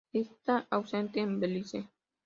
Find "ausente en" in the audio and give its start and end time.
0.71-1.39